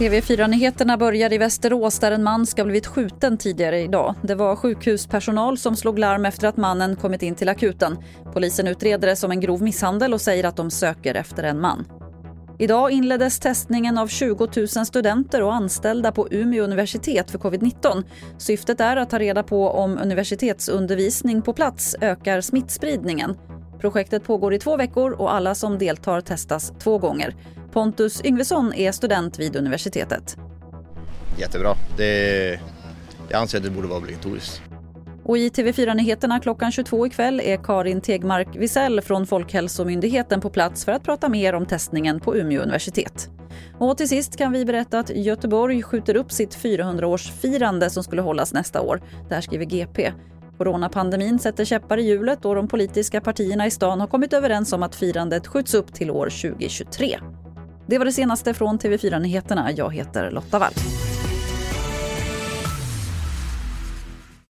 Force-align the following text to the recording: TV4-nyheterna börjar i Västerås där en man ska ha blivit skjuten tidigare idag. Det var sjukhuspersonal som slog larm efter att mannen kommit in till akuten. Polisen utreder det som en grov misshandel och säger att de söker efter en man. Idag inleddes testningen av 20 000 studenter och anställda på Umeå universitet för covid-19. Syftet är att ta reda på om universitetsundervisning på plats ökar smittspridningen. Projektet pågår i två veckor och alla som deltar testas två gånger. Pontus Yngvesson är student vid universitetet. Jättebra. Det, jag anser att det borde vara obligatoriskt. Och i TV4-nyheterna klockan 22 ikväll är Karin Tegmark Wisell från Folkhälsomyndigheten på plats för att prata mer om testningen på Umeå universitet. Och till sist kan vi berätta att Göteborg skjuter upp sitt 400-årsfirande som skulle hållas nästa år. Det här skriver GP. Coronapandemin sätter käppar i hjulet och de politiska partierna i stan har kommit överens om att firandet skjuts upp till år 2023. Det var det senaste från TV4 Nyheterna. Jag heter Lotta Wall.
TV4-nyheterna 0.00 0.96
börjar 0.96 1.32
i 1.32 1.38
Västerås 1.38 1.98
där 1.98 2.12
en 2.12 2.22
man 2.22 2.46
ska 2.46 2.62
ha 2.62 2.64
blivit 2.64 2.86
skjuten 2.86 3.38
tidigare 3.38 3.80
idag. 3.80 4.14
Det 4.22 4.34
var 4.34 4.56
sjukhuspersonal 4.56 5.58
som 5.58 5.76
slog 5.76 5.98
larm 5.98 6.26
efter 6.26 6.48
att 6.48 6.56
mannen 6.56 6.96
kommit 6.96 7.22
in 7.22 7.34
till 7.34 7.48
akuten. 7.48 7.98
Polisen 8.32 8.66
utreder 8.66 9.08
det 9.08 9.16
som 9.16 9.30
en 9.30 9.40
grov 9.40 9.62
misshandel 9.62 10.14
och 10.14 10.20
säger 10.20 10.44
att 10.44 10.56
de 10.56 10.70
söker 10.70 11.14
efter 11.14 11.42
en 11.42 11.60
man. 11.60 11.84
Idag 12.58 12.90
inleddes 12.90 13.38
testningen 13.38 13.98
av 13.98 14.06
20 14.06 14.48
000 14.56 14.68
studenter 14.68 15.42
och 15.42 15.54
anställda 15.54 16.12
på 16.12 16.28
Umeå 16.30 16.64
universitet 16.64 17.30
för 17.30 17.38
covid-19. 17.38 18.04
Syftet 18.38 18.80
är 18.80 18.96
att 18.96 19.10
ta 19.10 19.18
reda 19.18 19.42
på 19.42 19.68
om 19.68 19.98
universitetsundervisning 19.98 21.42
på 21.42 21.52
plats 21.52 21.96
ökar 22.00 22.40
smittspridningen. 22.40 23.36
Projektet 23.80 24.24
pågår 24.24 24.54
i 24.54 24.58
två 24.58 24.76
veckor 24.76 25.12
och 25.12 25.34
alla 25.34 25.54
som 25.54 25.78
deltar 25.78 26.20
testas 26.20 26.72
två 26.78 26.98
gånger. 26.98 27.34
Pontus 27.72 28.24
Yngvesson 28.24 28.74
är 28.74 28.92
student 28.92 29.38
vid 29.38 29.56
universitetet. 29.56 30.36
Jättebra. 31.38 31.74
Det, 31.96 32.60
jag 33.28 33.40
anser 33.40 33.58
att 33.58 33.64
det 33.64 33.70
borde 33.70 33.88
vara 33.88 33.98
obligatoriskt. 33.98 34.62
Och 35.24 35.38
i 35.38 35.48
TV4-nyheterna 35.48 36.40
klockan 36.40 36.72
22 36.72 37.06
ikväll 37.06 37.40
är 37.40 37.56
Karin 37.56 38.00
Tegmark 38.00 38.48
Wisell 38.56 39.00
från 39.00 39.26
Folkhälsomyndigheten 39.26 40.40
på 40.40 40.50
plats 40.50 40.84
för 40.84 40.92
att 40.92 41.02
prata 41.02 41.28
mer 41.28 41.54
om 41.54 41.66
testningen 41.66 42.20
på 42.20 42.36
Umeå 42.36 42.62
universitet. 42.62 43.30
Och 43.78 43.96
till 43.96 44.08
sist 44.08 44.36
kan 44.36 44.52
vi 44.52 44.64
berätta 44.64 44.98
att 44.98 45.10
Göteborg 45.10 45.82
skjuter 45.82 46.16
upp 46.16 46.32
sitt 46.32 46.56
400-årsfirande 46.56 47.88
som 47.88 48.04
skulle 48.04 48.22
hållas 48.22 48.52
nästa 48.52 48.80
år. 48.80 49.02
Det 49.28 49.34
här 49.34 49.40
skriver 49.40 49.64
GP. 49.64 50.12
Coronapandemin 50.60 51.38
sätter 51.38 51.64
käppar 51.64 51.98
i 51.98 52.02
hjulet 52.02 52.44
och 52.44 52.54
de 52.54 52.68
politiska 52.68 53.20
partierna 53.20 53.66
i 53.66 53.70
stan 53.70 54.00
har 54.00 54.06
kommit 54.06 54.32
överens 54.32 54.72
om 54.72 54.82
att 54.82 54.94
firandet 54.94 55.46
skjuts 55.46 55.74
upp 55.74 55.94
till 55.94 56.10
år 56.10 56.24
2023. 56.24 57.18
Det 57.86 57.98
var 57.98 58.04
det 58.04 58.12
senaste 58.12 58.54
från 58.54 58.78
TV4 58.78 59.18
Nyheterna. 59.18 59.72
Jag 59.72 59.94
heter 59.94 60.30
Lotta 60.30 60.58
Wall. 60.58 60.72